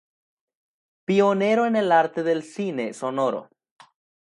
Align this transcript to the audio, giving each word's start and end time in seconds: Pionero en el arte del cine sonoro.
Pionero 1.05 1.67
en 1.67 1.75
el 1.75 1.91
arte 1.91 2.23
del 2.23 2.41
cine 2.41 2.91
sonoro. 2.95 3.49